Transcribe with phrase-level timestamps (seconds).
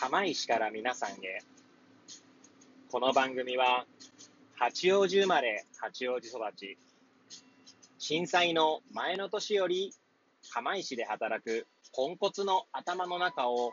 [0.00, 1.42] 釜石から皆さんへ。
[2.90, 3.84] この番組は、
[4.56, 6.78] 八王子生まれ、八王子育ち。
[7.98, 9.92] 震災の前の年より、
[10.54, 13.72] 釜石で働くポンコツの頭の中を、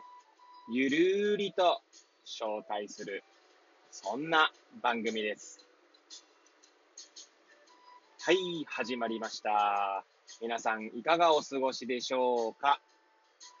[0.70, 1.80] ゆるりと
[2.26, 3.24] 紹介する、
[3.90, 4.52] そんな
[4.82, 5.66] 番組です。
[8.20, 8.36] はい、
[8.68, 10.04] 始まりました。
[10.42, 12.82] 皆さん、いかがお過ごしでしょうか？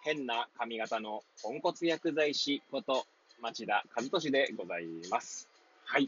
[0.02, 3.06] 変な髪型のポンコツ薬剤師こと
[3.40, 5.48] 町田和俊でございます。
[5.84, 6.06] はい。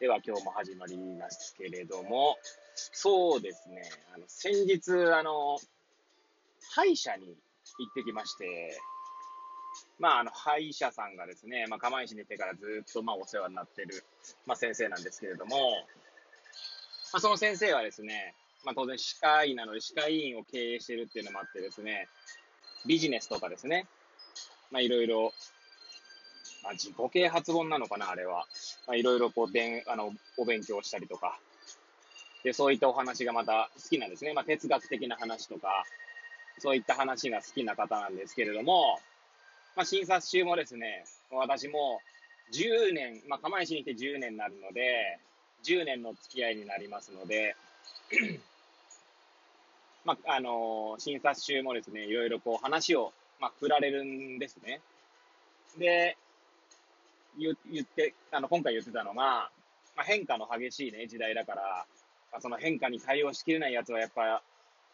[0.00, 2.36] では今日も始まりますけれども、
[2.74, 3.82] そうですね、
[4.14, 5.58] あの、先日、あの、
[6.74, 7.36] 歯医者に
[7.78, 8.80] 行ってきまして、
[9.98, 14.04] まあ、あの、歯医者さんがですね、まあ、釜石に行ってからずっと、まあ、お世話になってる、
[14.46, 15.56] まあ、先生なんですけれども、
[17.12, 18.34] まあ、その先生はですね、
[18.64, 22.08] まあ、当然歯科医なので歯科医院を経営してるっていうのもあってですね、
[22.86, 23.86] ビジネスとかですね。
[24.70, 25.32] まあ、いろいろ、
[26.62, 28.46] まあ、自己啓発本なのかな、あれは。
[28.86, 31.38] まあ、いろいろこう、でん、あの、お勉強したりとか。
[32.44, 34.32] で、そういったお話がまた好きなんですね。
[34.32, 35.84] まあ、哲学的な話とか、
[36.58, 38.98] そういった話が好きな方なんですけれども、
[39.76, 42.00] まあ、診察中もですね、私も
[42.52, 45.18] 10年、まあ、釜石に来て10年になるので、
[45.64, 47.56] 10年の付き合いになりますので、
[50.04, 54.80] まあ、あの、診察中もですね、いろいろこう話を、まあ、振られるんですね。
[55.78, 56.16] で、
[57.38, 59.50] 言言って、あの、今回言ってたのが、
[59.96, 61.86] まあ、変化の激しいね、時代だから、
[62.32, 64.42] まあ、その変化に対応しきれない奴はやっぱ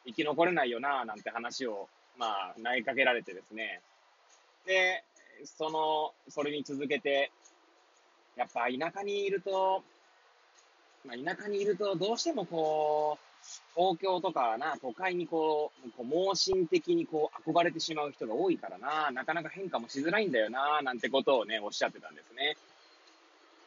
[0.07, 3.81] 生き残れないよな、なんて話を、まあ、投げかけられてですね。
[4.67, 5.05] で、
[5.45, 7.31] その、それに続けて、
[8.37, 9.83] やっぱ田舎にいると、
[11.05, 13.28] まあ、田舎にいるとどうしてもこう、
[13.77, 22.57] 東京とかな、都会にこう、盲信的にこう憧れてしまう人が多いからな、なかなか変化もしづらいんだよな、なんてことをね、おっしゃってたんですね。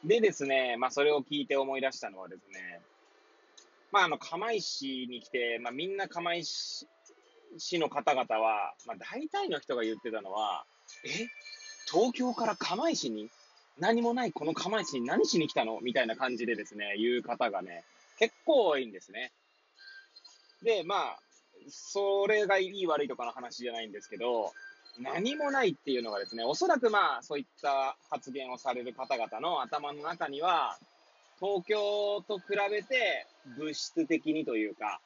[0.03, 2.81] でですね、まあそれを聞いて思い出したのはですね、
[3.91, 6.87] まああの、釜石に来て、まあみんな釜石
[7.57, 10.65] 市の方々は、まあ大体の人が言ってたのは、
[11.05, 11.27] え？
[11.91, 13.29] 東京から釜石に？
[13.79, 15.79] 何もないこの釜石に何しに来たの？
[15.81, 17.83] みたいな感じでですね、言う方がね、
[18.17, 19.31] 結構多いんですね。
[20.63, 21.19] で、まあ、
[21.69, 24.53] それがいい悪いとかの話じゃないんですけど、
[24.99, 30.77] 何もないっていうのがですね、おそらくまあ、そういった発言をされる方々の頭の中には、
[31.39, 33.25] 東京と比べて
[33.57, 34.99] 物質的にというか、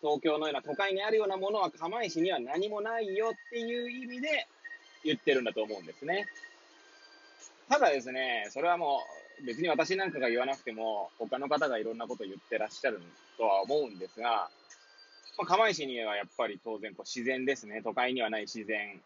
[0.00, 4.46] 東京のような都会にあるようなものは釜石には何もないよっていう意味で
[5.04, 6.26] 言ってるんだと思うんですね。
[7.68, 9.02] ただですね、それはも
[9.42, 13.00] う別に私なんかが言わなくても他の方がいろんなこと言ってらっしゃる
[13.36, 14.48] とは思うんですが、
[15.38, 17.80] まあ、釜石にはやっぱり当然こう自然ですね。
[17.82, 19.00] 都会にはない自然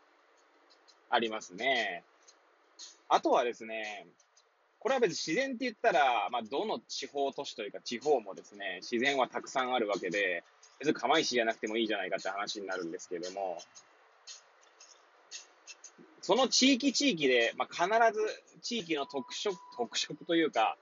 [1.11, 2.05] ありますね。
[3.09, 4.07] あとはですね、
[4.79, 10.43] これは別に自然って言ったら、まあ、どの地方都市というか地方もですね、自然はたくさんあるわけで、
[10.81, 13.59] 別に釜石じゃなくてもいいじゃないかって話になるんですけれども、
[16.23, 20.77] その地域地域で、まあ、必ず地域の特色、特色というか、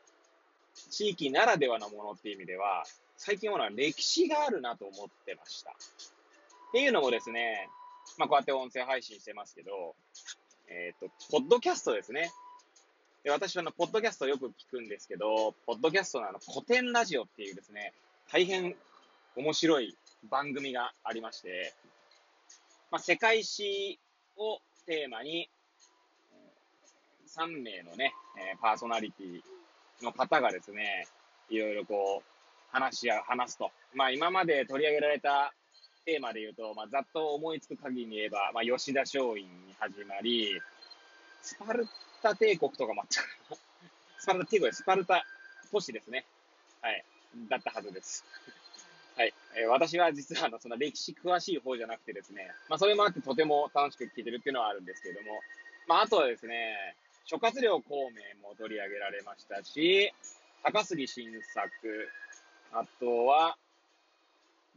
[0.91, 2.85] 地域ならではのものっていう意味では、
[3.23, 5.73] 最近は歴史があるなと思ってました。
[5.73, 5.75] っ
[6.73, 7.69] ていうのもですね、
[8.17, 9.95] まあこうやって音声配信してますけど、
[10.69, 12.31] えっ、ー、と、ポッドキャストですね。
[13.23, 17.93] で私はあの、ポッドキャストよく聞くんですけど、ポッドキャストのあの、古典ラジオっていうですね、
[18.33, 18.75] 大変
[19.37, 19.95] 面白い
[20.31, 21.75] 番組がありまして、
[22.91, 23.99] まあ、世界史
[24.39, 25.51] をテーマに、
[27.37, 28.15] 3名のね、
[28.63, 29.43] パーソナリティ
[30.03, 31.07] の方がですね、
[31.51, 32.40] いろいろこう、
[32.73, 33.71] 話や、話すと。
[33.95, 35.53] まあ今まで取り上げられた
[36.05, 39.49] テーマで言うと、まあざっと思いつく限りに言えば、まあ吉田松陰に
[39.79, 40.61] 始まり、
[41.43, 41.87] スパル
[42.23, 43.23] タ帝国とかもあった
[44.19, 45.25] スパルタ帝国スパルタ
[45.71, 46.25] 都市ですね。
[46.81, 47.05] はい。
[47.49, 48.25] だったはずです。
[49.17, 49.35] はい。
[49.57, 55.41] えー、私は実はあの、その歴史詳しい方じゃなくてですね、まあそれもあってとても楽しく聞いてるっていうのはあるんですけれども、
[55.87, 60.13] まああとはですね、諸葛亮孔明も取り上げられましたし、
[60.63, 61.71] 高杉晋作、
[62.73, 63.57] あとは、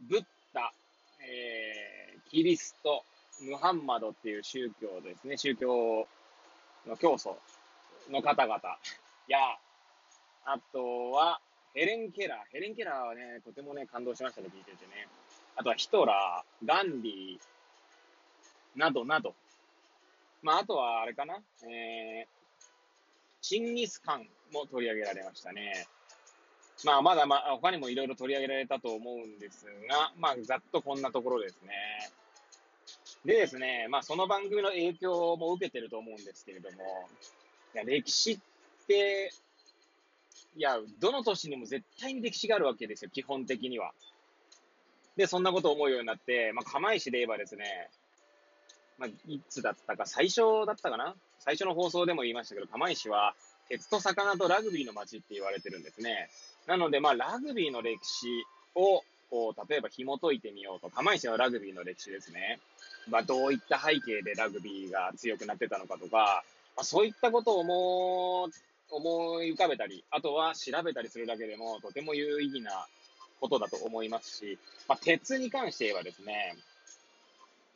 [0.00, 0.72] ブッダ、
[1.20, 3.04] えー、キリスト、
[3.42, 6.06] ムハンマドっていう宗教ですね、宗教
[6.86, 7.36] の教祖
[8.10, 8.60] の方々
[9.28, 9.38] や、
[10.44, 11.40] あとは、
[11.74, 12.38] ヘレン・ケラー。
[12.52, 15.08] ヘレン・ケラーはね、とてもね、感動しましたね、聞いててね。
[15.56, 17.38] あとはヒトラー、ガンディー、
[18.76, 19.34] などなど。
[20.42, 22.26] まあ、あとは、あれかなえー、
[23.40, 25.86] チンギスカンも取り上げられましたね。
[26.84, 31.72] まあ、まだまあ、他にもいろいろ取り上げられたと思うんですが、まあ、ざっとこんなところですね。
[33.24, 37.08] でですね、まあその番組の影響も受けてると思うんですけれども、
[37.74, 38.38] いや歴史っ
[38.86, 39.32] て、
[40.56, 43.92] いや、どの年にも絶対に歴史があるわけですよ、基本的には。
[45.16, 47.88] で、そんなことを思うようになって、まあ、釜石で言えばですね、
[48.98, 51.16] まあ、いつだったか、最初だったかな？
[51.38, 53.34] 最初の放送でも言いましたけど、釜石は、
[53.68, 56.28] 鉄と魚とラグビーの街って言われてるんですね。
[56.66, 58.26] なので、まあ、ラグビーの歴史
[58.74, 60.90] を、こう、例えば紐解いてみようと。
[60.90, 62.60] 釜石のラグビーの歴史ですね。
[63.08, 66.44] まあ、どういった背景でラグビーが強くなってたのかとか、
[66.76, 68.50] まあ、そういったことを思
[68.90, 72.86] 思い浮かべたり、あとは調べたりするだけでもとても有意義な
[73.40, 74.58] ことだと思いますし、
[74.88, 76.54] まあ、鉄に関して言えばですね、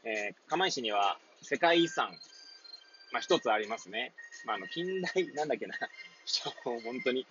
[0.04, 2.10] えー、釜石には世界遺産、
[3.12, 4.12] まあ、一つありますね。
[4.44, 5.74] まあ、あの、近代、 なんだっけな、
[6.64, 7.26] 本当に、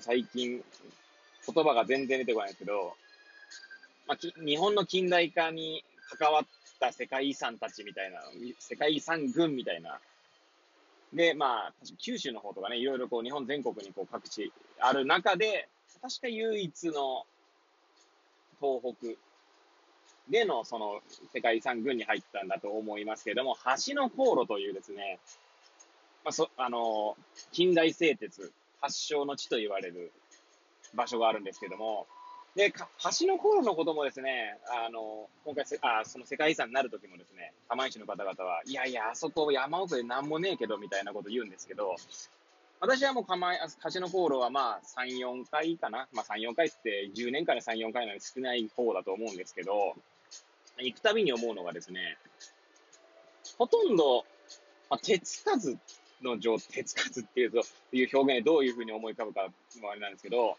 [0.00, 0.62] 最近、
[1.46, 2.96] 言葉が全然出てこないけど、
[4.06, 5.84] まあ、日本の近代化に
[6.18, 6.46] 関わっ
[6.80, 8.22] た世界遺産たちみたいな、
[8.58, 10.00] 世界遺産群みたいな。
[11.12, 15.68] で、まあ、九州の方とかね、いろいろこう、日本全国にこう、各地ある中で、
[16.00, 17.26] 確か唯一の
[18.60, 19.25] 東北
[20.28, 21.00] でのその
[21.32, 23.56] 世界遺産群に入ったんだと思いますけれども、
[23.86, 25.18] 橋の航路というですね、
[26.24, 27.16] まあ、そ、あの、
[27.52, 30.10] 近代製鉄発祥の地と言われる
[30.94, 32.06] 場所があるんですけども、
[32.56, 32.72] で、
[33.20, 41.96] 橋の頃のこともですね、あの、今回あ、その世界遺産になる時もですね、釜石の方々は、いやいや、あそこ山奥でなんもねえけど、みたいなこと言うんですけど、
[42.80, 43.54] 私はもう釜
[43.92, 46.08] 橋の航路はまあ3、4回かな？
[46.12, 49.94] まあ3、4回って10年間で3、4回なので少ない方だと思うんですけど、
[50.78, 52.18] 行くたびに思うのがですね、
[53.58, 54.24] ほとんど、
[54.90, 55.78] まあ、手つかず
[56.22, 57.62] の状、手つかずっていうと、
[57.92, 59.48] いう表現でどういうふうに思い浮かぶか
[59.80, 60.56] もあれなんですけど、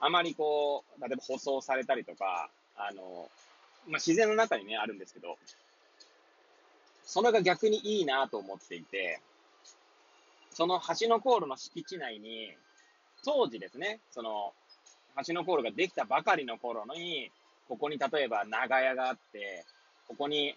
[0.00, 3.28] あまりこう、例えば舗装されたりとか、あの、
[3.86, 5.38] まあ、自然の中にね、あるんですけど、
[7.04, 9.20] それが逆にいいなと思っていて、
[10.50, 12.54] その橋の航路の敷地内に、
[13.24, 14.52] 当時ですね、その、
[15.26, 17.30] 橋の航路ができたばかりの頃に、
[17.68, 19.64] ここに例えば長屋があって、
[20.08, 20.54] ここに、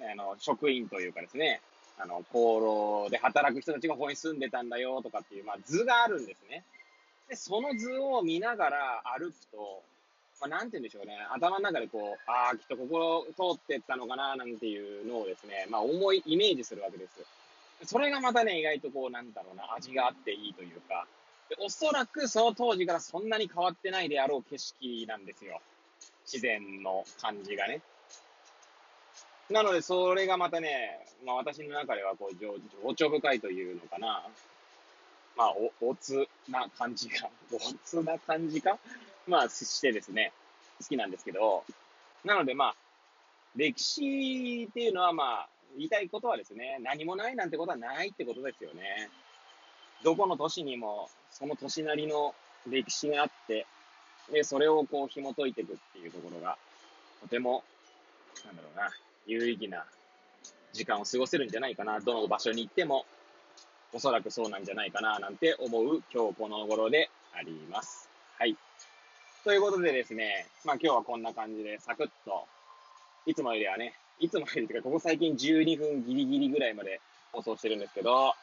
[0.00, 1.60] あの、職員というかですね、
[1.98, 6.64] あの、航路で働く人たちがここに住んでたんだよとかっていう、まあ図があるんですね。
[7.28, 9.82] で、その図を見ながら歩くと、
[10.40, 12.86] まあ、なんて言うんでしょうね、頭の中でこう、ああ、きっとこ
[13.36, 17.24] こ通ってったのかな、なんていうのをですね、まあ思い、イメージするわけです。
[17.86, 21.06] それがまたね、意外とこう、なんだろうな、味があっていいというか、
[21.48, 25.60] でおそらくその当時からそんなに変わってないであろう景色なんですよ。
[26.24, 27.80] 自然の感じがね。
[29.50, 32.54] なので、それがまたね、まあ私の中ではこう、情
[32.96, 34.26] 緒深いというのかな。
[35.36, 38.78] まあ、お、おつな感じが、 おつな感じか？
[39.26, 40.32] まあ、してですね、
[40.80, 41.64] 好きなんですけど、
[42.24, 42.76] なのでまあ、
[43.56, 49.08] 歴史っていうのはまあ、言いたいことはですね、何もないなんてことはないってことですよね。
[50.02, 52.34] どこの都市にも、その都市なりの
[52.66, 53.66] 歴史があって、
[54.30, 56.56] で、それをこう紐解いていくっていうところが、
[57.22, 57.64] とても、
[58.44, 58.90] なんだろうな、
[59.26, 59.84] 有意義な
[60.72, 62.00] 時間を過ごせるんじゃないかな。
[62.00, 63.04] どの場所に行っても、
[63.92, 68.08] おそらくそうなんじゃないかな、なんて思う今日この頃であります。
[68.38, 68.56] はい。
[69.44, 72.46] ということでですね、まあ今日はこんな感じでサクッと、
[73.26, 77.00] いつもよりはね、いつもよりというか、ここ最近12分ギリギリぐらいまで
[77.32, 78.34] 放送してるんですけど、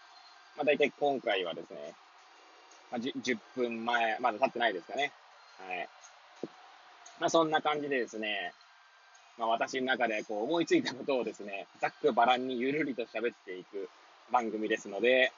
[0.56, 1.94] まあ大体今回はですね、
[2.92, 5.12] まあ、10分前、まだ経ってないですかね。
[5.68, 5.90] はい。
[7.20, 8.54] まあそんな感じでですね、
[9.38, 13.90] まあ私の中でこう思いついたことをですね、ざっくばらんにゆるりと喋っていく
[14.32, 15.32] 番組ですので、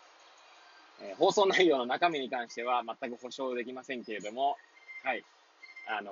[1.01, 4.57] えー、放送内容の中身に関しては全く保証できませんけれども、
[5.03, 5.23] はい。
[5.87, 6.11] あの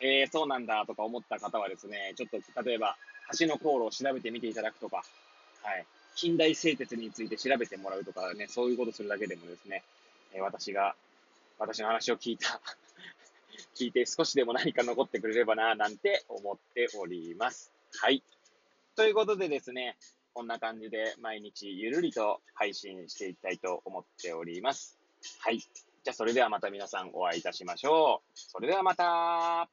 [0.00, 2.96] ー、えー、そうなんだとか思った方はですね、ちょっと例えば、
[3.38, 5.04] 橋の航路を調べてみていただくとか、
[5.62, 5.86] はい。
[6.14, 9.82] 近代製鉄について調べてもらうとかね、そういうことするだけでもですね、
[10.34, 10.94] え、私が、
[11.58, 12.60] 私の話を聞いた
[13.76, 17.72] 聞いて少しでも何か残ってくれればな、なんて思っております。
[18.00, 18.22] はい。
[18.96, 19.96] ということでですね、
[20.34, 24.98] こんな感じで毎日ゆるりと配信していきたいと思っております。
[25.40, 25.58] はい。
[25.58, 28.30] じゃあそれではまた皆さんお会いいたしましょう。
[28.34, 29.68] それではまた